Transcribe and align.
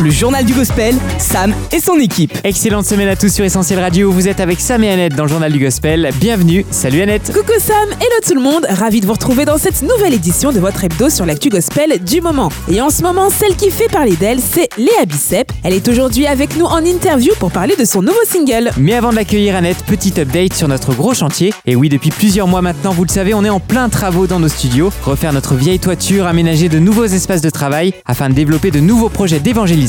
Le 0.00 0.10
journal 0.10 0.44
du 0.44 0.54
gospel, 0.54 0.94
Sam 1.18 1.52
et 1.72 1.80
son 1.80 1.96
équipe. 1.96 2.32
Excellente 2.44 2.86
semaine 2.86 3.08
à 3.08 3.16
tous 3.16 3.34
sur 3.34 3.44
Essentiel 3.44 3.80
Radio. 3.80 4.12
Vous 4.12 4.28
êtes 4.28 4.38
avec 4.38 4.60
Sam 4.60 4.84
et 4.84 4.90
Annette 4.90 5.16
dans 5.16 5.24
le 5.24 5.28
journal 5.28 5.50
du 5.50 5.58
gospel. 5.58 6.10
Bienvenue. 6.20 6.64
Salut 6.70 7.02
Annette. 7.02 7.32
Coucou 7.34 7.58
Sam, 7.58 7.88
hello 7.90 8.20
tout 8.24 8.34
le 8.34 8.40
monde, 8.40 8.64
ravi 8.70 9.00
de 9.00 9.06
vous 9.06 9.14
retrouver 9.14 9.44
dans 9.44 9.58
cette 9.58 9.82
nouvelle 9.82 10.14
édition 10.14 10.52
de 10.52 10.60
votre 10.60 10.84
hebdo 10.84 11.10
sur 11.10 11.26
l'actu 11.26 11.48
gospel 11.48 11.98
du 12.04 12.20
moment. 12.20 12.48
Et 12.70 12.80
en 12.80 12.90
ce 12.90 13.02
moment, 13.02 13.28
celle 13.28 13.56
qui 13.56 13.72
fait 13.72 13.88
parler 13.88 14.14
d'elle, 14.14 14.38
c'est 14.38 14.68
Léa 14.78 15.04
Bicep. 15.04 15.50
Elle 15.64 15.74
est 15.74 15.88
aujourd'hui 15.88 16.28
avec 16.28 16.56
nous 16.56 16.66
en 16.66 16.84
interview 16.84 17.32
pour 17.40 17.50
parler 17.50 17.74
de 17.74 17.84
son 17.84 18.00
nouveau 18.00 18.24
single. 18.24 18.70
Mais 18.76 18.94
avant 18.94 19.10
de 19.10 19.16
l'accueillir, 19.16 19.56
Annette, 19.56 19.82
petit 19.84 20.12
update 20.20 20.54
sur 20.54 20.68
notre 20.68 20.94
gros 20.94 21.14
chantier. 21.14 21.52
Et 21.66 21.74
oui, 21.74 21.88
depuis 21.88 22.10
plusieurs 22.10 22.46
mois 22.46 22.62
maintenant, 22.62 22.92
vous 22.92 23.04
le 23.04 23.10
savez, 23.10 23.34
on 23.34 23.44
est 23.44 23.50
en 23.50 23.58
plein 23.58 23.88
travaux 23.88 24.28
dans 24.28 24.38
nos 24.38 24.48
studios. 24.48 24.92
Refaire 25.02 25.32
notre 25.32 25.56
vieille 25.56 25.80
toiture, 25.80 26.28
aménager 26.28 26.68
de 26.68 26.78
nouveaux 26.78 27.06
espaces 27.06 27.40
de 27.40 27.50
travail 27.50 27.94
afin 28.06 28.28
de 28.28 28.34
développer 28.34 28.70
de 28.70 28.78
nouveaux 28.78 29.08
projets 29.08 29.40
d'évangélisation. 29.40 29.87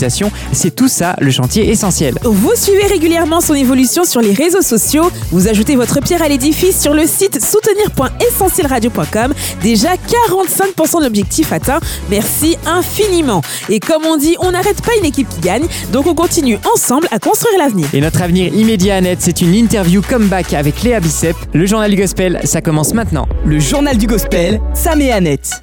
C'est 0.53 0.76
tout 0.76 0.88
ça 0.88 1.16
le 1.20 1.31
chantier 1.31 1.70
essentiel. 1.70 2.16
Vous 2.23 2.53
suivez 2.55 2.85
régulièrement 2.85 3.41
son 3.41 3.53
évolution 3.53 4.03
sur 4.05 4.22
les 4.22 4.34
réseaux 4.34 4.62
sociaux, 4.62 5.12
vous 5.31 5.48
ajoutez 5.48 5.75
votre 5.75 5.99
pierre 5.99 6.22
à 6.22 6.27
l'édifice 6.27 6.80
sur 6.80 6.94
le 6.94 7.05
site 7.05 7.39
soutenir.essentielradio.com. 7.44 9.34
Déjà 9.62 9.89
45% 9.95 10.99
de 10.99 11.03
l'objectif 11.03 11.52
atteint, 11.52 11.80
merci 12.09 12.58
infiniment. 12.66 13.41
Et 13.70 13.80
comme 13.80 14.05
on 14.05 14.17
dit, 14.17 14.35
on 14.39 14.52
n'arrête 14.52 14.81
pas 14.81 14.91
une 14.99 15.05
équipe 15.05 15.27
qui 15.30 15.41
gagne, 15.41 15.66
donc 15.91 16.08
on 16.08 16.16
continue 16.16 16.58
ensemble 16.73 17.08
à 17.11 17.20
construire 17.20 17.58
l'avenir. 17.58 17.88
Et 17.94 18.02
notre 18.02 18.22
avenir 18.22 18.53
immédiat, 18.53 18.97
Annette, 18.97 19.20
c'est 19.22 19.41
une 19.41 19.53
interview 19.53 20.02
comeback 20.02 20.53
avec 20.53 20.84
Léa 20.84 21.00
Bicep. 21.00 21.36
Le 21.53 21.66
journal 21.66 21.91
du 21.91 21.97
gospel, 21.97 22.39
ça 22.44 22.61
commence 22.61 22.94
maintenant. 22.94 23.27
Le 23.45 23.59
journal 23.59 23.97
du 23.97 24.08
gospel, 24.08 24.61
Sam 24.73 25.02
et 25.02 25.11
Annette. 25.11 25.61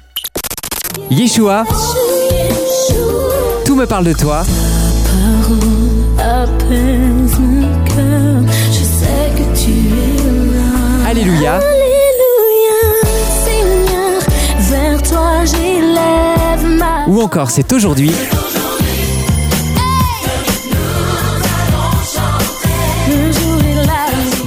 Yeshua, 1.09 1.63
me 3.77 3.85
parle 3.85 4.05
de 4.05 4.13
toi. 4.13 4.43
Alléluia. 11.05 11.53
Alléluia, 11.57 12.79
Seigneur, 13.45 14.21
vers 14.57 15.01
toi 15.03 15.45
j'élève 15.45 16.79
ma 16.79 17.07
Ou 17.07 17.21
encore, 17.21 17.51
c'est 17.51 17.71
aujourd'hui. 17.71 18.11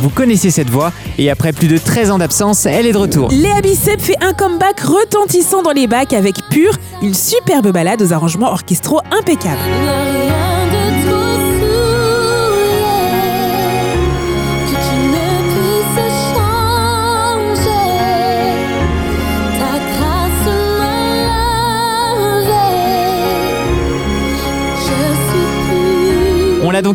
Vous 0.01 0.09
connaissez 0.09 0.51
cette 0.51 0.71
voix. 0.71 0.93
Et 1.19 1.31
après 1.31 1.53
plus 1.53 1.69
de 1.69 1.77
13 1.77 2.11
ans 2.11 2.19
d'absence, 2.19 2.65
elle 2.65 2.87
est 2.87 2.93
de 2.93 2.97
retour. 2.97 3.29
Léa 3.31 3.61
Bicep 3.61 4.01
fait 4.01 4.17
un 4.23 4.33
comeback 4.33 4.81
retentissant 4.81 5.63
dans 5.63 5.73
les 5.73 5.87
bacs 5.87 6.15
avec 6.15 6.37
Pure, 6.51 6.75
une 7.03 7.15
superbe 7.15 7.71
balade 7.71 8.01
aux 8.01 8.13
arrangements 8.15 8.51
orchestraux 8.51 9.03
impeccables. 9.11 9.59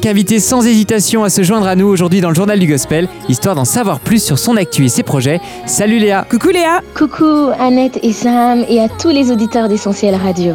Invité 0.08 0.40
sans 0.40 0.66
hésitation 0.66 1.24
à 1.24 1.30
se 1.30 1.42
joindre 1.42 1.68
à 1.68 1.76
nous 1.76 1.88
aujourd'hui 1.88 2.22
dans 2.22 2.30
le 2.30 2.36
journal 2.36 2.60
du 2.60 2.68
gospel, 2.68 3.08
histoire 3.28 3.56
d'en 3.56 3.66
savoir 3.66 4.00
plus 4.00 4.24
sur 4.24 4.38
son 4.38 4.56
actu 4.56 4.86
et 4.86 4.90
ses 4.90 5.04
projets. 5.04 5.40
Salut 5.66 5.98
Léa 5.98 6.26
Coucou 6.30 6.50
Léa 6.50 6.82
Coucou 6.94 7.50
Annette 7.60 8.00
et 8.04 8.14
Sam 8.14 8.64
et 8.70 8.80
à 8.80 8.90
tous 8.90 9.10
les 9.10 9.32
auditeurs 9.32 9.68
d'Essentiel 9.68 10.16
Radio. 10.16 10.54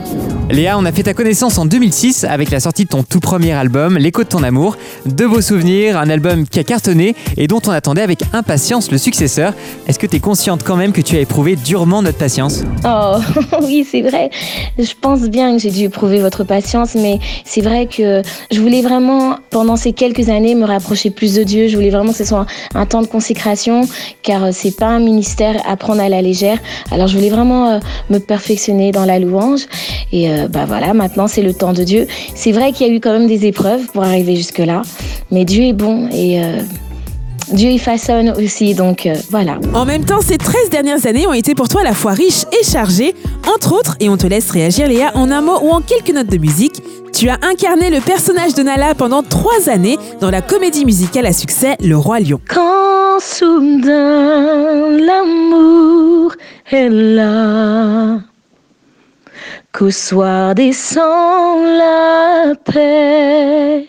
Léa, 0.51 0.77
on 0.79 0.85
a 0.85 0.91
fait 0.91 1.05
ta 1.05 1.15
connaissance 1.15 1.59
en 1.59 1.65
2006 1.65 2.25
avec 2.25 2.51
la 2.51 2.59
sortie 2.59 2.85
de 2.85 2.89
ton 2.89 3.05
tout 3.05 3.21
premier 3.21 3.53
album, 3.53 3.97
L'écho 3.97 4.25
de 4.25 4.29
ton 4.29 4.43
amour. 4.43 4.77
De 5.07 5.27
beaux 5.27 5.41
souvenirs, 5.41 5.97
un 5.97 6.11
album 6.11 6.47
qui 6.47 6.59
a 6.59 6.65
cartonné 6.65 7.15
et 7.37 7.47
dont 7.47 7.61
on 7.67 7.71
attendait 7.71 8.03
avec 8.03 8.23
impatience 8.33 8.91
le 8.91 8.99
successeur. 8.99 9.55
Est-ce 9.87 9.99
que 9.99 10.07
tu 10.07 10.17
es 10.17 10.21
consciente 10.21 10.63
quand 10.65 10.77
même 10.77 10.93
que 10.93 11.01
tu 11.01 11.17
as 11.17 11.21
éprouvé 11.21 11.57
durement 11.57 12.03
notre 12.03 12.19
patience? 12.19 12.63
Oh 12.85 13.19
oui, 13.63 13.87
c'est 13.89 14.03
vrai. 14.03 14.31
Je 14.79 14.93
pense 15.01 15.23
bien 15.23 15.57
que 15.57 15.63
j'ai 15.63 15.71
dû 15.71 15.85
éprouver 15.85 16.19
votre 16.19 16.43
patience, 16.45 16.95
mais 16.95 17.21
c'est 17.45 17.63
vrai 17.63 17.87
que 17.87 18.23
je 18.51 18.61
voulais 18.61 18.83
vraiment, 18.83 19.37
pendant 19.51 19.77
ces 19.77 19.93
quelques 19.93 20.29
années, 20.29 20.55
me 20.55 20.65
rapprocher 20.65 21.11
plus 21.11 21.35
de 21.35 21.43
Dieu. 21.43 21.69
Je 21.69 21.77
voulais 21.77 21.91
vraiment 21.91 22.13
que 22.13 22.19
ce 22.19 22.25
soit 22.25 22.47
un, 22.75 22.87
temps 22.87 23.03
de 23.03 23.07
consécration, 23.07 23.89
car 24.23 24.45
euh, 24.45 24.51
c'est 24.53 24.77
pas 24.77 24.87
un 24.87 25.01
ministère 25.01 25.63
à 25.67 25.77
prendre 25.77 26.01
à 26.01 26.09
la 26.09 26.23
légère. 26.23 26.59
Alors 26.91 27.07
je 27.07 27.17
voulais 27.17 27.31
vraiment 27.31 27.69
euh, 27.69 27.79
me 28.11 28.19
perfectionner 28.19 28.93
dans 28.93 29.05
la 29.05 29.19
louange. 29.19 29.67
Et 30.13 30.31
euh, 30.31 30.49
bah 30.49 30.65
voilà, 30.67 30.93
maintenant 30.95 31.27
c'est 31.27 31.43
le 31.43 31.55
temps 31.55 31.73
de 31.73 31.85
Dieu. 31.85 32.07
C'est 32.35 32.53
vrai 32.53 32.73
qu'il 32.73 32.87
y 32.87 32.91
a 32.91 32.93
eu 32.93 33.01
quand 33.01 33.13
même 33.13 33.27
des 33.27 33.47
épreuves 33.47 33.87
pour 33.93 34.03
arriver 34.03 34.37
jusque-là, 34.37 34.83
mais 35.31 35.45
Dieu 35.45 35.65
est 35.65 35.73
bon 35.73 36.09
et 36.13 36.43
euh, 36.43 36.61
Dieu 37.53 37.71
y 37.71 37.79
façonne 37.79 38.31
aussi. 38.31 38.75
Donc 38.75 39.09
voilà. 39.31 39.59
En 39.75 39.85
même 39.85 40.05
temps, 40.05 40.21
ces 40.21 40.39
13 40.39 40.71
dernières 40.71 41.07
années 41.07 41.27
ont 41.27 41.33
été 41.33 41.55
pour 41.55 41.69
toi 41.69 41.81
à 41.81 41.85
la 41.85 41.95
fois 41.95 42.13
riches 42.13 42.45
et 42.53 42.65
chargées. 42.65 43.15
Entre 43.57 43.73
autres, 43.73 43.97
et 44.01 44.09
on 44.09 44.17
te 44.17 44.27
laisse 44.27 44.51
réagir 44.51 44.87
Léa 44.87 45.11
en 45.15 45.31
un 45.31 45.41
mot 45.41 45.59
ou 45.63 45.71
en 45.71 45.81
quelques 45.81 46.15
notes 46.15 46.29
de 46.29 46.39
musique, 46.39 46.81
tu 47.21 47.29
as 47.29 47.39
incarné 47.43 47.91
le 47.91 48.01
personnage 48.01 48.55
de 48.55 48.63
Nala 48.63 48.95
pendant 48.95 49.23
trois 49.23 49.69
années 49.69 49.99
dans 50.23 50.31
la 50.31 50.41
comédie 50.41 50.87
musicale 50.87 51.27
à 51.27 51.35
succès 51.35 51.77
Le 51.85 51.95
Roi 51.95 52.19
Lion. 52.21 52.41
Quand 52.49 53.21
soudain 53.21 54.89
l'amour 54.97 56.33
est 56.71 56.89
là, 56.89 58.21
qu'au 59.71 59.91
soir 59.91 60.55
descend 60.55 61.63
la 61.63 62.55
paix. 62.65 63.87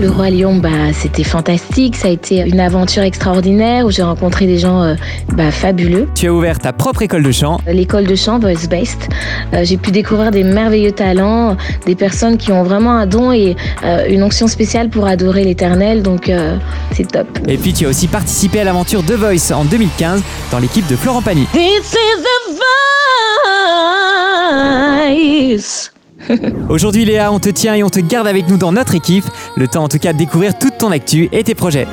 Le 0.00 0.08
roi 0.08 0.30
lion, 0.30 0.56
bah, 0.56 0.92
c'était 0.92 1.24
fantastique. 1.24 1.96
Ça 1.96 2.08
a 2.08 2.10
été 2.10 2.40
une 2.40 2.60
aventure 2.60 3.02
extraordinaire 3.02 3.86
où 3.86 3.90
j'ai 3.90 4.02
rencontré 4.02 4.46
des 4.46 4.58
gens 4.58 4.82
euh, 4.82 4.94
bah, 5.34 5.50
fabuleux. 5.50 6.08
Tu 6.14 6.26
as 6.26 6.32
ouvert 6.32 6.58
ta 6.58 6.72
propre 6.72 7.02
école 7.02 7.22
de 7.22 7.32
chant. 7.32 7.60
L'école 7.66 8.06
de 8.06 8.14
chant 8.14 8.38
Voice 8.38 8.66
Based, 8.68 9.08
euh, 9.54 9.64
j'ai 9.64 9.76
pu 9.76 9.90
découvrir 9.90 10.30
des 10.30 10.42
merveilleux 10.42 10.92
talents, 10.92 11.56
des 11.86 11.94
personnes 11.94 12.38
qui 12.38 12.52
ont 12.52 12.62
vraiment 12.62 12.92
un 12.92 13.06
don 13.06 13.32
et 13.32 13.56
euh, 13.84 14.06
une 14.08 14.22
onction 14.22 14.46
spéciale 14.46 14.88
pour 14.88 15.06
adorer 15.06 15.44
l'éternel. 15.44 16.02
Donc 16.02 16.28
euh, 16.28 16.56
c'est 16.92 17.10
top. 17.10 17.26
Et 17.46 17.56
puis 17.56 17.72
tu 17.72 17.86
as 17.86 17.88
aussi 17.88 18.08
participé 18.08 18.60
à 18.60 18.64
l'aventure 18.64 19.04
The 19.04 19.12
Voice 19.12 19.52
en 19.54 19.64
2015 19.64 20.22
dans 20.50 20.58
l'équipe 20.58 20.86
de 20.88 20.96
Florent 20.96 21.22
Pagny. 21.22 21.46
This 21.52 21.92
is 21.92 22.22
the 22.22 22.58
voice. 25.58 25.91
Aujourd'hui 26.68 27.04
Léa, 27.04 27.32
on 27.32 27.38
te 27.38 27.48
tient 27.48 27.74
et 27.74 27.82
on 27.82 27.90
te 27.90 28.00
garde 28.00 28.26
avec 28.26 28.48
nous 28.48 28.56
dans 28.56 28.72
notre 28.72 28.94
équipe. 28.94 29.24
Le 29.56 29.68
temps 29.68 29.84
en 29.84 29.88
tout 29.88 29.98
cas 29.98 30.12
de 30.12 30.18
découvrir 30.18 30.58
toute 30.58 30.78
ton 30.78 30.90
actu 30.90 31.28
et 31.32 31.42
tes 31.44 31.54
projets. 31.54 31.86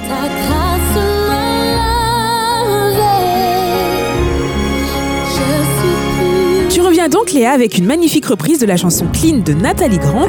Tu 6.70 6.82
reviens 6.82 7.10
donc 7.10 7.32
Léa 7.32 7.52
avec 7.52 7.78
une 7.78 7.86
magnifique 7.86 8.26
reprise 8.26 8.60
de 8.60 8.66
la 8.66 8.78
chanson 8.78 9.06
Clean 9.12 9.38
de 9.38 9.54
Nathalie 9.54 9.98
Grant. 9.98 10.28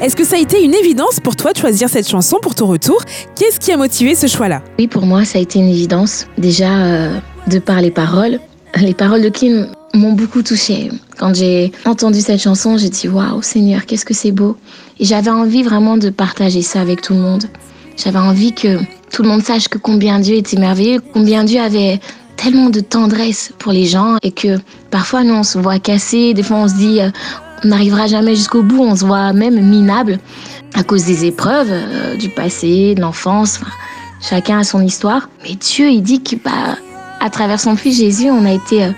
Est-ce 0.00 0.14
que 0.14 0.24
ça 0.24 0.36
a 0.36 0.38
été 0.38 0.62
une 0.62 0.74
évidence 0.74 1.18
pour 1.18 1.34
toi 1.34 1.52
de 1.52 1.58
choisir 1.58 1.88
cette 1.88 2.08
chanson 2.08 2.38
pour 2.40 2.54
ton 2.54 2.66
retour? 2.66 3.02
Qu'est-ce 3.34 3.58
qui 3.58 3.72
a 3.72 3.76
motivé 3.76 4.14
ce 4.14 4.28
choix-là? 4.28 4.62
Oui, 4.78 4.86
pour 4.86 5.04
moi, 5.04 5.24
ça 5.24 5.38
a 5.38 5.42
été 5.42 5.58
une 5.58 5.68
évidence. 5.68 6.28
Déjà, 6.38 6.70
euh, 6.70 7.18
de 7.48 7.58
par 7.58 7.80
les 7.80 7.90
paroles. 7.90 8.38
Les 8.76 8.94
paroles 8.94 9.22
de 9.22 9.28
Clean 9.28 9.66
m'ont 9.94 10.12
beaucoup 10.12 10.42
touchée. 10.42 10.90
Quand 11.18 11.34
j'ai 11.34 11.72
entendu 11.84 12.20
cette 12.20 12.40
chanson, 12.40 12.76
j'ai 12.76 12.90
dit 12.90 13.08
Waouh, 13.08 13.42
Seigneur, 13.42 13.86
qu'est-ce 13.86 14.04
que 14.04 14.14
c'est 14.14 14.32
beau. 14.32 14.56
Et 15.00 15.04
j'avais 15.04 15.30
envie 15.30 15.62
vraiment 15.62 15.96
de 15.96 16.10
partager 16.10 16.62
ça 16.62 16.80
avec 16.80 17.00
tout 17.00 17.14
le 17.14 17.20
monde. 17.20 17.44
J'avais 17.96 18.18
envie 18.18 18.52
que 18.52 18.78
tout 19.10 19.22
le 19.22 19.28
monde 19.28 19.42
sache 19.42 19.68
que 19.68 19.78
combien 19.78 20.20
Dieu 20.20 20.36
était 20.36 20.58
merveilleux, 20.58 21.00
combien 21.12 21.44
Dieu 21.44 21.60
avait 21.60 21.98
tellement 22.36 22.70
de 22.70 22.80
tendresse 22.80 23.52
pour 23.58 23.72
les 23.72 23.86
gens 23.86 24.16
et 24.22 24.30
que 24.30 24.58
parfois 24.90 25.24
nous 25.24 25.34
on 25.34 25.42
se 25.42 25.58
voit 25.58 25.80
cassé, 25.80 26.34
des 26.34 26.44
fois 26.44 26.58
on 26.58 26.68
se 26.68 26.74
dit 26.74 27.00
euh, 27.00 27.10
on 27.64 27.68
n'arrivera 27.68 28.06
jamais 28.06 28.36
jusqu'au 28.36 28.62
bout, 28.62 28.82
on 28.82 28.94
se 28.94 29.04
voit 29.04 29.32
même 29.32 29.60
minable 29.60 30.20
à 30.74 30.84
cause 30.84 31.04
des 31.04 31.24
épreuves 31.24 31.70
euh, 31.70 32.16
du 32.16 32.28
passé, 32.28 32.94
de 32.94 33.00
l'enfance. 33.00 33.60
Chacun 34.20 34.58
a 34.58 34.64
son 34.64 34.80
histoire. 34.80 35.28
Mais 35.42 35.54
Dieu, 35.54 35.88
il 35.90 36.02
dit 36.02 36.22
que 36.22 36.36
bah, 36.36 36.76
à 37.20 37.30
travers 37.30 37.60
son 37.60 37.76
fils 37.76 37.98
Jésus, 37.98 38.30
on 38.30 38.44
a 38.44 38.52
été 38.52 38.84
euh, 38.84 38.90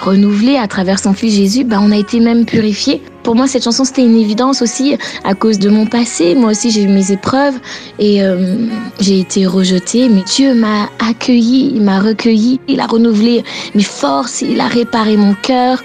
renouvelé. 0.00 0.56
À 0.56 0.66
travers 0.66 0.98
son 0.98 1.12
fils 1.12 1.34
Jésus, 1.34 1.64
bah, 1.64 1.78
on 1.80 1.90
a 1.90 1.96
été 1.96 2.20
même 2.20 2.44
purifié. 2.44 3.02
Pour 3.22 3.34
moi, 3.34 3.46
cette 3.46 3.64
chanson, 3.64 3.84
c'était 3.84 4.04
une 4.04 4.16
évidence 4.16 4.62
aussi 4.62 4.96
à 5.24 5.34
cause 5.34 5.58
de 5.58 5.68
mon 5.68 5.86
passé. 5.86 6.34
Moi 6.34 6.52
aussi, 6.52 6.70
j'ai 6.70 6.82
eu 6.82 6.88
mes 6.88 7.12
épreuves 7.12 7.58
et 7.98 8.22
euh, 8.22 8.66
j'ai 9.00 9.20
été 9.20 9.46
rejetée. 9.46 10.08
Mais 10.08 10.22
Dieu 10.22 10.54
m'a 10.54 10.88
accueilli, 10.98 11.72
il 11.74 11.82
m'a 11.82 12.00
recueilli, 12.00 12.60
il 12.68 12.80
a 12.80 12.86
renouvelé 12.86 13.44
mes 13.74 13.82
forces, 13.82 14.42
il 14.42 14.60
a 14.60 14.68
réparé 14.68 15.16
mon 15.16 15.34
cœur. 15.34 15.82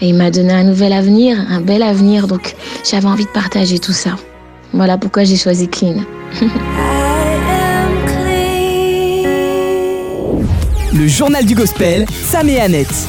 Et 0.00 0.08
il 0.08 0.14
m'a 0.14 0.30
donné 0.30 0.52
un 0.52 0.64
nouvel 0.64 0.92
avenir, 0.92 1.38
un 1.48 1.60
bel 1.60 1.82
avenir. 1.82 2.26
Donc, 2.26 2.56
j'avais 2.88 3.06
envie 3.06 3.26
de 3.26 3.30
partager 3.30 3.78
tout 3.78 3.92
ça. 3.92 4.16
Voilà 4.72 4.98
pourquoi 4.98 5.24
j'ai 5.24 5.36
choisi 5.36 5.68
Clean. 5.68 5.96
Le 10.94 11.08
journal 11.08 11.46
du 11.46 11.54
gospel, 11.54 12.04
Sam 12.30 12.48
et 12.50 12.60
Annette. 12.60 13.08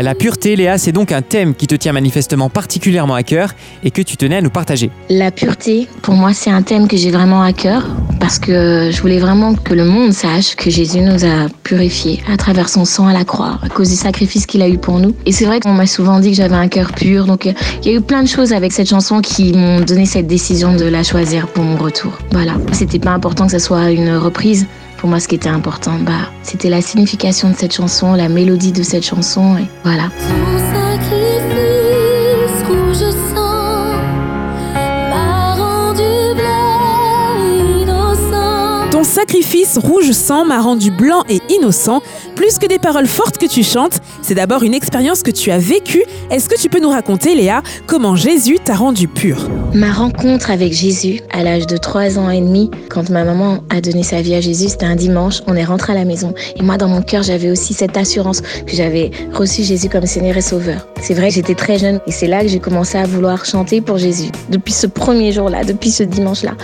La 0.00 0.14
pureté, 0.14 0.54
Léa, 0.54 0.78
c'est 0.78 0.92
donc 0.92 1.10
un 1.10 1.22
thème 1.22 1.56
qui 1.56 1.66
te 1.66 1.74
tient 1.74 1.92
manifestement 1.92 2.48
particulièrement 2.48 3.14
à 3.14 3.24
cœur 3.24 3.54
et 3.82 3.90
que 3.90 4.00
tu 4.00 4.16
tenais 4.16 4.36
à 4.36 4.40
nous 4.40 4.48
partager. 4.48 4.92
La 5.10 5.32
pureté, 5.32 5.88
pour 6.02 6.14
moi, 6.14 6.32
c'est 6.32 6.50
un 6.50 6.62
thème 6.62 6.86
que 6.86 6.96
j'ai 6.96 7.10
vraiment 7.10 7.42
à 7.42 7.52
cœur 7.52 7.84
parce 8.20 8.38
que 8.38 8.90
je 8.92 9.00
voulais 9.00 9.18
vraiment 9.18 9.54
que 9.54 9.74
le 9.74 9.84
monde 9.84 10.12
sache 10.12 10.54
que 10.54 10.70
Jésus 10.70 11.00
nous 11.00 11.24
a 11.24 11.48
purifiés 11.64 12.22
à 12.32 12.36
travers 12.36 12.68
son 12.68 12.84
sang 12.84 13.08
à 13.08 13.12
la 13.12 13.24
croix, 13.24 13.58
à 13.60 13.68
cause 13.68 13.90
du 13.90 13.96
sacrifice 13.96 14.46
qu'il 14.46 14.62
a 14.62 14.68
eu 14.68 14.78
pour 14.78 15.00
nous. 15.00 15.16
Et 15.26 15.32
c'est 15.32 15.46
vrai 15.46 15.58
qu'on 15.58 15.72
m'a 15.72 15.88
souvent 15.88 16.20
dit 16.20 16.30
que 16.30 16.36
j'avais 16.36 16.54
un 16.54 16.68
cœur 16.68 16.92
pur, 16.92 17.26
donc 17.26 17.46
euh, 17.46 17.52
il 17.82 17.90
y 17.90 17.92
a 17.92 17.98
eu 17.98 18.00
plein 18.00 18.22
de 18.22 18.28
choses 18.28 18.52
avec 18.52 18.72
cette 18.72 18.88
chanson 18.88 19.20
qui 19.20 19.52
m'ont 19.52 19.80
donné 19.80 20.06
cette 20.06 20.28
décision 20.28 20.76
de 20.76 20.84
la 20.84 21.02
choisir 21.02 21.48
pour 21.48 21.64
mon 21.64 21.76
retour. 21.76 22.16
Voilà. 22.30 22.54
C'était 22.70 23.00
pas 23.00 23.10
important 23.10 23.46
que 23.46 23.52
ce 23.52 23.58
soit 23.58 23.90
une 23.90 24.14
reprise. 24.14 24.68
Pour 24.98 25.08
moi, 25.08 25.20
ce 25.20 25.28
qui 25.28 25.36
était 25.36 25.48
important, 25.48 25.96
bah, 26.00 26.32
c'était 26.42 26.68
la 26.68 26.82
signification 26.82 27.50
de 27.50 27.54
cette 27.54 27.72
chanson, 27.72 28.14
la 28.14 28.28
mélodie 28.28 28.72
de 28.72 28.82
cette 28.82 29.04
chanson, 29.04 29.56
et 29.56 29.68
voilà. 29.84 30.08
Ton 30.10 30.64
sacrifice 32.64 32.98
rouge 32.98 33.30
sang 33.30 33.54
m'a 35.24 35.40
rendu 35.54 36.10
blanc 36.34 37.32
et 37.38 37.82
innocent. 37.82 38.90
Ton 38.90 39.04
sacrifice 39.04 39.78
rouge 39.78 40.10
sang 40.10 40.44
m'a 40.44 40.60
rendu 40.60 40.90
blanc 40.90 41.22
et 41.28 41.40
innocent. 41.48 42.02
Plus 42.34 42.58
que 42.58 42.66
des 42.66 42.80
paroles 42.80 43.06
fortes 43.06 43.38
que 43.38 43.46
tu 43.46 43.62
chantes, 43.62 44.00
c'est 44.22 44.34
d'abord 44.34 44.64
une 44.64 44.74
expérience 44.74 45.22
que 45.22 45.30
tu 45.30 45.52
as 45.52 45.58
vécue. 45.58 46.02
Est-ce 46.30 46.48
que 46.48 46.60
tu 46.60 46.68
peux 46.68 46.80
nous 46.80 46.90
raconter, 46.90 47.36
Léa, 47.36 47.62
comment 47.86 48.16
Jésus 48.16 48.58
t'a 48.58 48.74
rendu 48.74 49.06
pur? 49.06 49.48
Ma 49.74 49.92
rencontre 49.92 50.50
avec 50.50 50.72
Jésus 50.72 51.20
à 51.30 51.42
l'âge 51.42 51.66
de 51.66 51.76
3 51.76 52.18
ans 52.18 52.30
et 52.30 52.40
demi, 52.40 52.70
quand 52.88 53.10
ma 53.10 53.22
maman 53.22 53.58
a 53.68 53.82
donné 53.82 54.02
sa 54.02 54.22
vie 54.22 54.34
à 54.34 54.40
Jésus, 54.40 54.68
c'était 54.70 54.86
un 54.86 54.96
dimanche, 54.96 55.42
on 55.46 55.54
est 55.56 55.64
rentré 55.64 55.92
à 55.92 55.96
la 55.96 56.06
maison. 56.06 56.32
Et 56.56 56.62
moi, 56.62 56.78
dans 56.78 56.88
mon 56.88 57.02
cœur, 57.02 57.22
j'avais 57.22 57.50
aussi 57.50 57.74
cette 57.74 57.96
assurance 57.96 58.40
que 58.40 58.74
j'avais 58.74 59.10
reçu 59.32 59.62
Jésus 59.62 59.90
comme 59.90 60.06
Seigneur 60.06 60.38
et 60.38 60.40
Sauveur. 60.40 60.88
C'est 61.02 61.12
vrai 61.12 61.30
j'étais 61.30 61.54
très 61.54 61.78
jeune 61.78 62.00
et 62.06 62.12
c'est 62.12 62.26
là 62.26 62.40
que 62.40 62.48
j'ai 62.48 62.60
commencé 62.60 62.96
à 62.96 63.04
vouloir 63.04 63.44
chanter 63.44 63.82
pour 63.82 63.98
Jésus. 63.98 64.30
Depuis 64.48 64.72
ce 64.72 64.86
premier 64.86 65.32
jour-là, 65.32 65.64
depuis 65.64 65.90
ce 65.90 66.02
dimanche-là. 66.02 66.54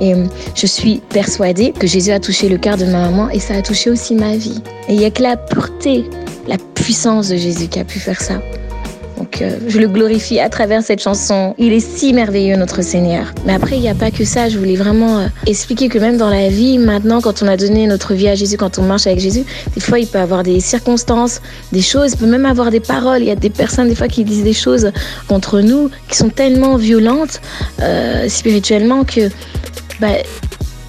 Et 0.00 0.14
euh, 0.14 0.24
je 0.56 0.66
suis 0.66 1.00
persuadée 1.10 1.72
que 1.72 1.86
Jésus 1.86 2.10
a 2.10 2.18
touché 2.18 2.48
le 2.48 2.58
cœur 2.58 2.76
de 2.76 2.86
ma 2.86 3.08
maman 3.08 3.30
et 3.30 3.38
ça 3.38 3.54
a 3.54 3.62
touché 3.62 3.88
aussi 3.88 4.16
ma 4.16 4.36
vie. 4.36 4.60
Et 4.88 4.94
il 4.94 4.98
n'y 4.98 5.04
a 5.04 5.10
que 5.10 5.22
la 5.22 5.36
pureté, 5.36 6.04
la 6.48 6.56
puissance 6.74 7.28
de 7.28 7.36
Jésus 7.36 7.68
qui 7.68 7.78
a 7.78 7.84
pu 7.84 8.00
faire 8.00 8.20
ça. 8.20 8.40
Donc 9.18 9.42
euh, 9.42 9.58
je 9.66 9.80
le 9.80 9.88
glorifie 9.88 10.38
à 10.38 10.48
travers 10.48 10.82
cette 10.82 11.02
chanson. 11.02 11.54
Il 11.58 11.72
est 11.72 11.80
si 11.80 12.12
merveilleux 12.12 12.56
notre 12.56 12.82
Seigneur. 12.82 13.32
Mais 13.44 13.52
après 13.52 13.76
il 13.76 13.80
n'y 13.80 13.88
a 13.88 13.94
pas 13.94 14.12
que 14.12 14.24
ça. 14.24 14.48
Je 14.48 14.58
voulais 14.58 14.76
vraiment 14.76 15.18
euh, 15.18 15.26
expliquer 15.46 15.88
que 15.88 15.98
même 15.98 16.16
dans 16.16 16.30
la 16.30 16.48
vie, 16.48 16.78
maintenant 16.78 17.20
quand 17.20 17.42
on 17.42 17.48
a 17.48 17.56
donné 17.56 17.86
notre 17.88 18.14
vie 18.14 18.28
à 18.28 18.36
Jésus, 18.36 18.56
quand 18.56 18.78
on 18.78 18.82
marche 18.82 19.08
avec 19.08 19.18
Jésus, 19.18 19.44
des 19.74 19.80
fois 19.80 19.98
il 19.98 20.06
peut 20.06 20.20
avoir 20.20 20.44
des 20.44 20.60
circonstances, 20.60 21.40
des 21.72 21.82
choses, 21.82 22.12
il 22.12 22.18
peut 22.18 22.26
même 22.26 22.46
avoir 22.46 22.70
des 22.70 22.80
paroles. 22.80 23.22
Il 23.22 23.26
y 23.26 23.32
a 23.32 23.36
des 23.36 23.50
personnes 23.50 23.88
des 23.88 23.96
fois 23.96 24.08
qui 24.08 24.22
disent 24.22 24.44
des 24.44 24.52
choses 24.52 24.92
contre 25.26 25.60
nous 25.60 25.90
qui 26.08 26.16
sont 26.16 26.30
tellement 26.30 26.76
violentes 26.76 27.40
euh, 27.82 28.28
spirituellement 28.28 29.02
que 29.02 29.28
bah, 30.00 30.08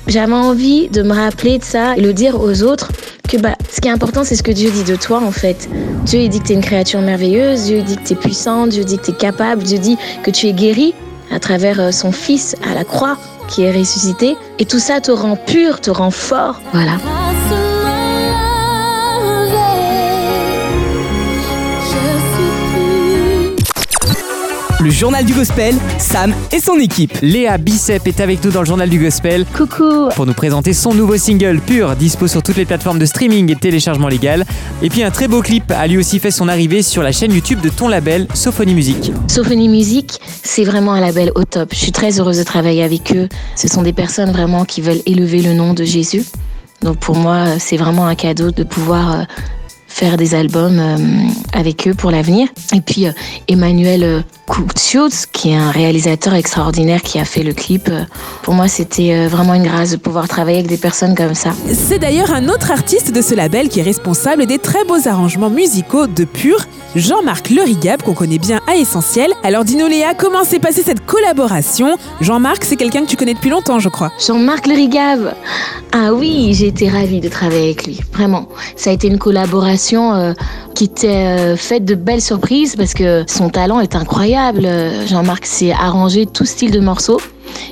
j'avais 0.08 0.34
envie 0.34 0.88
de 0.90 1.02
me 1.02 1.14
rappeler 1.14 1.58
de 1.58 1.64
ça 1.64 1.96
et 1.98 2.02
le 2.02 2.14
dire 2.14 2.40
aux 2.40 2.62
autres 2.62 2.92
que 3.30 3.38
bah, 3.38 3.56
ce 3.72 3.80
qui 3.80 3.88
est 3.88 3.92
important, 3.92 4.24
c'est 4.24 4.36
ce 4.36 4.44
que 4.44 4.52
Dieu 4.52 4.72
dit 4.72 4.84
de 4.84 4.96
toi 4.96 5.20
en 5.20 5.32
fait. 5.32 5.70
Dieu 6.06 6.28
dit 6.28 6.40
que 6.40 6.48
tu 6.48 6.54
es 6.54 6.56
une 6.56 6.62
créature 6.62 7.02
merveilleuse, 7.02 7.66
Dieu 7.66 7.82
dit 7.82 7.96
que 7.96 8.04
tu 8.04 8.14
es 8.14 8.16
puissant, 8.16 8.68
Dieu 8.68 8.84
dit 8.84 8.98
que 8.98 9.06
tu 9.06 9.12
es 9.12 9.16
capable, 9.16 9.64
Dieu 9.64 9.78
dit 9.78 9.98
que 10.24 10.32
tu 10.32 10.48
es 10.48 10.54
guéri 10.54 10.96
à 11.32 11.40
travers 11.40 11.80
euh, 11.80 11.92
son 11.92 12.12
Fils 12.12 12.56
à 12.70 12.74
la 12.74 12.84
croix 12.84 13.18
qui 13.48 13.64
est 13.64 13.72
ressuscité. 13.72 14.36
Et 14.58 14.66
tout 14.66 14.80
ça 14.80 15.00
te 15.00 15.12
rend 15.12 15.36
pur, 15.36 15.80
te 15.80 15.92
rend 15.92 16.12
fort. 16.12 16.60
Voilà. 16.74 16.98
Le 24.82 24.92
journal 24.92 25.26
du 25.26 25.34
gospel, 25.34 25.76
Sam 25.98 26.34
et 26.54 26.62
son 26.62 26.76
équipe. 26.76 27.12
Léa 27.22 27.58
Bicep 27.58 28.08
est 28.08 28.22
avec 28.22 28.42
nous 28.46 28.52
dans 28.52 28.62
le 28.62 28.66
journal 28.66 28.88
du 28.88 28.98
gospel 28.98 29.46
Coucou 29.54 30.08
pour 30.16 30.26
nous 30.26 30.34
présenter 30.34 30.72
son 30.72 30.94
nouveau 30.94 31.18
single 31.18 31.60
Pur, 31.60 31.98
dispo 31.98 32.28
sur 32.28 32.42
toutes 32.42 32.56
les 32.56 32.64
plateformes 32.64 32.98
de 32.98 33.06
streaming 33.06 33.52
et 33.52 33.56
de 33.56 33.60
téléchargement 33.60 34.08
légal. 34.08 34.46
Et 34.82 34.90
puis 34.90 35.04
un 35.04 35.12
très 35.12 35.28
beau 35.28 35.42
clip 35.42 35.70
a 35.72 35.86
lui 35.86 35.98
aussi 35.98 36.18
fait 36.20 36.32
son 36.32 36.48
arrivée 36.48 36.82
sur 36.82 37.04
la 37.04 37.12
chaîne 37.12 37.34
YouTube 37.34 37.60
de 37.60 37.68
ton 37.68 37.90
label 37.90 38.26
Sophonie 38.34 38.74
Music. 38.74 39.12
Sophonie 39.28 39.68
Musique, 39.68 40.22
c'est 40.44 40.64
vraiment 40.64 40.94
un 40.94 41.02
label 41.02 41.34
au 41.36 41.44
top. 41.44 41.72
Je 41.74 41.80
suis 41.80 41.92
très 41.92 42.18
heureuse 42.18 42.38
de 42.38 42.44
travailler 42.44 42.84
avec 42.84 43.14
eux. 43.14 43.28
Ce 43.58 43.68
sont 43.68 43.82
des 43.82 43.94
personnes 43.94 44.32
vraiment 44.32 44.64
qui 44.64 44.80
veulent 44.80 45.02
élever 45.06 45.42
le 45.42 45.52
nom 45.52 45.74
de 45.74 45.84
Jésus. 45.84 46.24
Donc 46.84 47.00
pour 47.00 47.18
moi, 47.18 47.60
c'est 47.60 47.76
vraiment 47.76 48.08
un 48.08 48.16
cadeau 48.16 48.52
de 48.52 48.64
pouvoir 48.64 49.12
euh, 49.12 49.24
faire 49.90 50.16
des 50.16 50.36
albums 50.36 50.80
euh, 50.80 50.98
avec 51.52 51.86
eux 51.86 51.94
pour 51.94 52.12
l'avenir. 52.12 52.48
Et 52.74 52.80
puis 52.80 53.08
euh, 53.08 53.12
Emmanuel 53.50 54.24
Koutschutz, 54.50 55.28
qui 55.32 55.52
est 55.52 55.56
un 55.56 55.70
réalisateur 55.70 56.34
extraordinaire 56.34 57.04
qui 57.04 57.20
a 57.20 57.24
fait 57.26 57.44
le 57.44 57.54
clip. 57.54 57.88
euh, 57.88 58.02
Pour 58.42 58.56
moi, 58.56 58.68
c'était 58.68 59.14
euh, 59.14 59.28
vraiment 59.28 59.54
une 59.54 59.64
grâce 59.64 59.92
de 59.92 59.96
pouvoir 59.98 60.28
travailler 60.28 60.58
avec 60.58 60.68
des 60.68 60.78
personnes 60.78 61.14
comme 61.16 61.36
ça. 61.36 61.52
C'est 61.72 62.00
d'ailleurs 62.00 62.32
un 62.34 62.50
autre 62.50 62.72
artiste 62.72 63.14
de 63.14 63.22
ce 63.22 63.36
label 63.36 63.70
qui 63.70 63.80
est 63.80 63.84
responsable 63.84 64.48
des 64.48 64.58
très 64.58 64.84
beaux 64.86 65.08
arrangements 65.08 65.52
musicaux 65.52 66.08
de 66.08 66.24
Pur, 66.26 66.58
Jean-Marc 66.96 67.52
Lerigab, 67.52 68.02
qu'on 68.02 68.16
connaît 68.16 68.40
bien 68.40 68.60
à 68.68 68.76
Essentiel. 68.76 69.32
Alors 69.44 69.64
dis-nous 69.64 69.88
Léa, 69.88 70.16
comment 70.18 70.44
s'est 70.44 70.60
passée 70.60 70.82
cette 70.84 71.06
collaboration? 71.06 71.96
Jean-Marc, 72.20 72.64
c'est 72.66 72.76
quelqu'un 72.76 73.02
que 73.02 73.10
tu 73.10 73.18
connais 73.18 73.36
depuis 73.36 73.52
longtemps, 73.52 73.78
je 73.78 73.90
crois. 73.90 74.12
Jean-Marc 74.26 74.66
Le 74.66 74.74
Rigave. 74.74 75.36
Ah 75.92 76.14
oui, 76.14 76.54
j'ai 76.56 76.68
été 76.68 76.90
ravie 76.90 77.20
de 77.20 77.30
travailler 77.30 77.66
avec 77.66 77.86
lui. 77.86 78.00
Vraiment. 78.14 78.48
Ça 78.76 78.90
a 78.90 78.94
été 78.94 79.08
une 79.08 79.20
collaboration 79.20 80.14
euh, 80.16 80.34
qui 80.74 80.86
était 80.86 81.08
euh, 81.08 81.56
faite 81.56 81.86
de 81.86 81.94
belles 81.96 82.22
surprises 82.22 82.76
parce 82.76 82.94
que 82.96 83.24
son 83.28 83.50
talent 83.50 83.80
est 83.80 83.96
incroyable. 83.96 84.39
Jean-Marc 85.08 85.46
s'est 85.46 85.72
arrangé 85.72 86.26
tout 86.26 86.46
style 86.46 86.72
de 86.72 86.80
morceaux. 86.80 87.20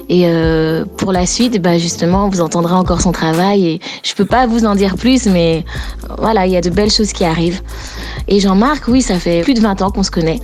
Et 0.10 0.24
euh, 0.26 0.86
pour 0.98 1.12
la 1.12 1.26
suite, 1.26 1.62
bah 1.62 1.78
justement, 1.78 2.30
vous 2.30 2.42
entendrez 2.42 2.74
encore 2.74 3.02
son 3.02 3.12
travail. 3.12 3.68
Et 3.68 3.80
je 4.04 4.14
peux 4.14 4.26
pas 4.26 4.48
vous 4.48 4.66
en 4.66 4.76
dire 4.76 4.96
plus, 4.96 5.26
mais 5.28 5.66
voilà, 6.18 6.46
il 6.46 6.52
y 6.52 6.58
a 6.58 6.62
de 6.62 6.70
belles 6.70 6.92
choses 6.92 7.14
qui 7.14 7.26
arrivent. 7.26 7.62
Et 8.28 8.40
Jean-Marc, 8.40 8.88
oui, 8.88 9.02
ça 9.02 9.20
fait 9.20 9.42
plus 9.42 9.54
de 9.54 9.62
20 9.62 9.82
ans 9.82 9.92
qu'on 9.92 10.04
se 10.04 10.12
connaît. 10.12 10.40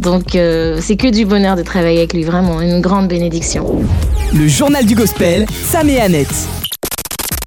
Donc 0.00 0.34
euh, 0.34 0.78
c'est 0.80 0.96
que 0.96 1.08
du 1.08 1.24
bonheur 1.24 1.56
de 1.56 1.62
travailler 1.62 1.98
avec 1.98 2.12
lui, 2.12 2.24
vraiment, 2.24 2.60
une 2.60 2.80
grande 2.80 3.08
bénédiction. 3.08 3.82
Le 4.34 4.48
journal 4.48 4.86
du 4.86 4.94
gospel, 4.94 5.46
Sam 5.70 5.88
et 5.88 6.00
Annette. 6.00 6.61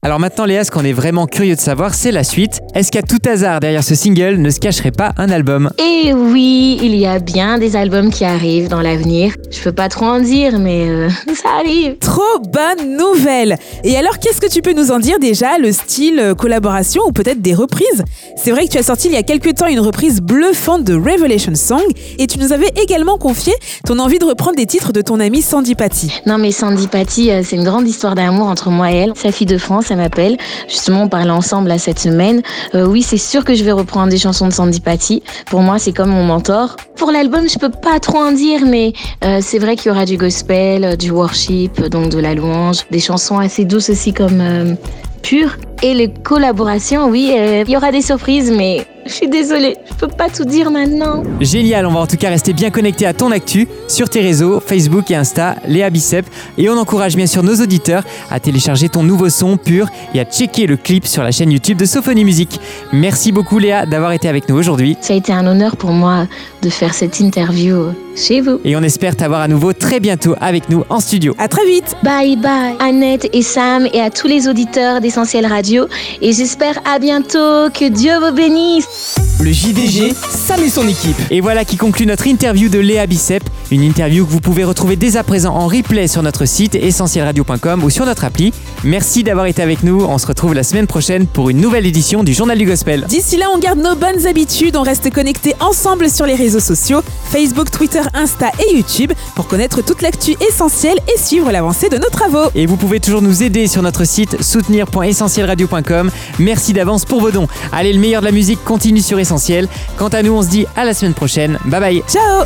Alors 0.06 0.20
maintenant 0.20 0.46
Léa, 0.46 0.64
ce 0.64 0.70
qu'on 0.70 0.86
est 0.86 0.94
vraiment 0.94 1.26
curieux 1.26 1.56
de 1.56 1.60
savoir, 1.60 1.96
c'est 1.96 2.12
la 2.12 2.24
suite. 2.24 2.62
Est-ce 2.76 2.92
qu'à 2.92 3.02
tout 3.02 3.18
hasard, 3.28 3.60
derrière 3.60 3.84
ce 3.84 3.96
single, 3.96 4.36
ne 4.36 4.52
se 4.52 4.60
cacherait 4.60 4.92
pas 4.92 5.14
un 5.18 5.30
album 5.30 5.72
Et 5.80 6.14
oui, 6.14 6.78
il 6.80 6.96
y 6.96 7.08
a 7.08 7.18
bien 7.18 7.58
des 7.58 7.76
albums 7.76 8.12
qui 8.12 8.24
arrivent 8.24 8.68
dans 8.68 8.82
l'avenir. 8.82 9.34
Je 9.50 9.60
peux 9.64 9.72
pas 9.72 9.90
trop 9.90 10.06
en 10.06 10.20
dire, 10.20 10.60
mais 10.60 10.88
euh, 10.88 11.10
ça 11.34 11.50
arrive. 11.60 11.98
Trop 11.98 12.22
bonne 12.40 12.96
nouvelle 12.96 13.58
Et 13.84 13.98
alors, 13.98 14.20
qu'est-ce 14.20 14.40
que 14.40 14.48
tu 14.48 14.62
peux 14.62 14.74
nous 14.74 14.92
en 14.92 15.00
dire 15.00 15.18
déjà, 15.18 15.58
le 15.58 15.72
style 15.72 16.20
euh, 16.20 16.36
collaboration 16.36 17.02
ou 17.08 17.12
peut-être 17.12 17.42
des 17.42 17.56
reprises? 17.56 18.04
C'est 18.38 18.52
vrai 18.52 18.68
que 18.68 18.74
tu 18.74 18.78
as 18.78 18.84
sorti 18.84 19.08
il 19.08 19.14
y 19.16 19.18
a 19.18 19.24
quelques 19.24 19.56
temps 19.56 19.66
une 19.66 19.80
reprise 19.80 20.22
bluffante 20.22 20.84
de 20.84 20.94
Revelation 20.94 21.56
Song 21.56 21.82
et 22.20 22.28
tu 22.28 22.38
nous 22.38 22.54
avais 22.54 22.70
également 22.80 23.18
confié 23.18 23.54
ton 23.88 23.98
envie 23.98 24.20
de 24.20 24.26
reprendre 24.26 24.56
des 24.56 24.68
titres 24.68 24.94
de 24.94 25.02
ton 25.02 25.20
amie 25.20 25.42
Sandy 25.42 25.74
Patty. 25.74 26.22
Non, 26.28 26.38
mais 26.38 26.52
Sandy 26.52 26.88
Patty, 26.88 27.32
euh, 27.32 27.42
c'est 27.44 27.56
une 27.56 27.64
grande 27.64 27.88
histoire 27.88 28.14
d'amour 28.14 28.46
entre 28.46 28.70
moi 28.70 28.92
et 28.92 28.98
elle. 28.98 29.14
Sa 29.16 29.32
fille 29.32 29.48
de 29.48 29.58
France, 29.58 29.90
elle 29.96 30.02
m'appelle. 30.02 30.38
Justement, 30.68 31.04
on 31.04 31.10
parlait 31.10 31.32
ensemble 31.32 31.70
là 31.70 31.78
cette 31.78 32.00
semaine. 32.00 32.42
Euh, 32.74 32.86
oui, 32.86 33.02
c'est 33.02 33.18
sûr 33.18 33.44
que 33.44 33.54
je 33.54 33.64
vais 33.64 33.72
reprendre 33.72 34.10
des 34.10 34.18
chansons 34.18 34.48
de 34.48 34.54
Sandy 34.54 34.80
Patty. 34.80 35.24
Pour 35.48 35.62
moi, 35.62 35.80
c'est 35.80 35.94
comme 35.94 36.10
mon 36.10 36.24
mentor. 36.24 36.76
Pour 36.96 37.12
l'album, 37.12 37.50
je 37.50 37.58
peux 37.58 37.70
pas 37.70 38.00
trop 38.00 38.20
en 38.20 38.32
dire, 38.32 38.62
mais 38.66 38.94
euh, 39.24 39.40
c'est 39.42 39.60
vrai 39.60 39.76
qu'il 39.76 39.92
y 39.92 39.92
aura 39.92 40.06
du 40.06 40.18
gospel, 40.18 40.84
euh, 40.84 40.96
du 40.96 41.12
worship, 41.12 41.82
donc 41.86 42.10
de 42.10 42.20
la 42.20 42.36
louange, 42.36 42.86
des 42.92 43.00
chansons 43.00 43.40
assez 43.40 43.66
douces 43.66 43.90
aussi 43.90 44.14
comme 44.14 44.78
Pure. 45.22 45.58
Et 45.82 45.94
les 45.94 46.12
collaborations, 46.12 47.10
oui, 47.10 47.34
il 47.34 47.70
y 47.70 47.78
aura 47.78 47.92
des 47.92 48.02
surprises, 48.02 48.52
mais 48.52 48.86
je 49.06 49.12
suis 49.12 49.28
désolée, 49.28 49.78
je 49.88 49.94
peux 49.94 50.08
pas 50.08 50.30
tout 50.30 50.46
dire 50.46 50.72
maintenant. 50.72 51.24
Génial, 51.40 51.86
on 51.86 51.92
va 51.92 52.00
en 52.00 52.08
tout 52.08 52.18
cas 52.18 52.30
rester 52.30 52.54
bien 52.54 52.72
connecté 52.72 53.06
à 53.06 53.14
ton 53.14 53.32
actu 53.32 53.68
sur 53.88 54.10
tes 54.10 54.22
réseaux, 54.22 54.60
Facebook 54.60 55.12
et 55.12 55.16
Insta, 55.16 55.56
Léa 55.68 55.90
Bicep. 55.90 56.26
Et 56.58 56.70
on 56.70 56.78
encourage 56.78 57.16
bien 57.16 57.28
sûr 57.28 57.44
nos 57.44 57.56
auditeurs 57.56 58.04
à 58.32 58.40
télécharger 58.40 58.90
ton 58.90 59.04
nouveau 59.04 59.30
son 59.30 59.58
pur 59.58 59.88
et 60.14 60.20
à 60.20 60.26
checker 60.26 60.66
le 60.68 60.78
clip 60.78 61.06
sur 61.06 61.24
la 61.24 61.32
chaîne 61.32 61.52
YouTube 61.52 61.78
de 61.78 61.86
Sophonie 61.86 62.26
Music. 62.26 62.60
Merci 62.94 63.32
beaucoup 63.32 63.60
Léa 63.60 63.86
d'avoir 63.86 64.12
été 64.12 64.28
avec 64.28 64.50
nous 64.50 64.56
aujourd'hui. 64.56 64.98
Ça 65.02 65.14
a 65.14 65.18
été 65.18 65.32
un 65.32 65.46
honneur 65.46 65.78
pour 65.78 65.92
moi 65.92 66.28
de 66.62 66.70
faire 66.70 66.94
cette 66.94 67.20
interview 67.20 67.94
chez 68.16 68.42
vous. 68.42 68.60
Et 68.64 68.76
on 68.76 68.82
espère 68.82 69.16
t'avoir 69.16 69.42
à 69.42 69.48
nouveau 69.48 69.74
très 69.74 70.00
bientôt 70.00 70.36
avec 70.42 70.70
nous 70.70 70.84
en 70.90 71.00
studio. 71.00 71.36
À 71.38 71.48
très 71.48 71.66
vite 71.66 71.96
Bye 72.02 72.38
bye 72.38 72.76
Annette 72.80 73.30
et 73.34 73.42
Sam 73.42 73.88
et 73.94 74.02
à 74.02 74.10
tous 74.10 74.28
les 74.28 74.48
auditeurs 74.48 75.02
d'Essentiel 75.02 75.46
Radio. 75.46 75.88
Et 76.22 76.32
j'espère 76.34 76.80
à 76.86 76.98
bientôt. 77.00 77.70
Que 77.74 77.90
Dieu 77.90 78.14
vous 78.20 78.34
bénisse. 78.34 78.95
Le 79.42 79.52
JDG, 79.52 80.14
Sam 80.30 80.68
son 80.68 80.88
équipe. 80.88 81.18
Et 81.30 81.42
voilà 81.42 81.66
qui 81.66 81.78
conclut 81.78 82.06
notre 82.06 82.28
interview 82.28 82.70
de 82.70 82.80
Léa 82.80 83.06
Bicep, 83.06 83.44
Une 83.76 83.84
interview 83.84 84.26
que 84.26 84.32
vous 84.32 84.40
pouvez 84.40 84.64
retrouver 84.64 84.96
dès 84.96 85.18
à 85.18 85.24
présent 85.26 85.54
en 85.54 85.68
replay 85.68 86.08
sur 86.08 86.24
notre 86.24 86.46
site 86.46 86.76
essentielradio.com 86.76 87.84
ou 87.84 87.90
sur 87.90 88.06
notre 88.06 88.24
appli. 88.24 88.54
Merci 88.86 89.22
d'avoir 89.22 89.48
été 89.48 89.62
avec 89.62 89.84
nous. 89.84 90.02
On 90.06 90.18
se 90.18 90.26
retrouve 90.26 90.54
la 90.54 90.64
semaine 90.64 90.88
prochaine 90.88 91.28
pour 91.28 91.50
une 91.50 91.60
nouvelle 91.60 91.86
édition 91.86 92.24
du 92.24 92.34
Journal 92.34 92.58
du 92.58 92.66
Gospel. 92.66 93.04
D'ici 93.10 93.36
là, 93.36 93.48
on 93.54 93.60
garde 93.60 93.80
nos 93.80 93.98
bonnes 93.98 94.28
habitudes, 94.28 94.78
on 94.78 94.82
reste 94.82 95.12
connectés 95.12 95.56
ensemble 95.60 96.10
sur 96.10 96.26
les 96.26 96.36
réseaux 96.36 96.62
sociaux, 96.62 97.02
Facebook, 97.26 97.70
Twitter, 97.70 98.00
Insta 98.14 98.50
et 98.66 98.78
YouTube, 98.78 99.12
pour 99.36 99.50
connaître 99.50 99.84
toute 99.84 100.02
l'actu 100.02 100.38
essentielle 100.48 101.00
et 101.14 101.20
suivre 101.20 101.52
l'avancée 101.52 101.90
de 101.90 101.98
nos 101.98 102.10
travaux. 102.10 102.50
Et 102.56 102.68
vous 102.68 102.78
pouvez 102.78 103.02
toujours 103.02 103.22
nous 103.22 103.44
aider 103.44 103.68
sur 103.68 103.82
notre 103.82 104.06
site 104.06 104.42
soutenir.essentielradio.com. 104.42 106.12
Merci 106.40 106.72
d'avance 106.72 107.04
pour 107.04 107.20
vos 107.20 107.32
dons. 107.32 107.50
Allez, 107.74 107.92
le 107.92 108.00
meilleur 108.00 108.22
de 108.22 108.28
la 108.28 108.32
musique 108.32 108.64
continue 108.64 109.02
sur 109.02 109.20
Essentiel. 109.20 109.68
Quant 109.98 110.08
à 110.08 110.24
nous, 110.24 110.32
on 110.32 110.44
se 110.44 110.48
dit 110.48 110.66
à 110.78 110.86
la 110.86 110.94
semaine 110.94 111.14
prochaine. 111.14 111.60
Bye 111.66 111.82
bye. 111.82 112.04
Ciao 112.08 112.46